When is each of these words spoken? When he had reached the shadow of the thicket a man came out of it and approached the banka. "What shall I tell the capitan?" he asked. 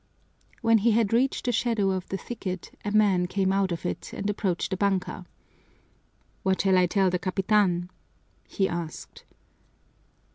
When 0.63 0.79
he 0.79 0.93
had 0.93 1.13
reached 1.13 1.45
the 1.45 1.51
shadow 1.51 1.91
of 1.91 2.09
the 2.09 2.17
thicket 2.17 2.75
a 2.83 2.89
man 2.89 3.27
came 3.27 3.53
out 3.53 3.71
of 3.71 3.85
it 3.85 4.11
and 4.15 4.27
approached 4.31 4.71
the 4.71 4.75
banka. 4.77 5.27
"What 6.41 6.61
shall 6.61 6.75
I 6.79 6.87
tell 6.87 7.11
the 7.11 7.19
capitan?" 7.19 7.91
he 8.47 8.67
asked. 8.67 9.25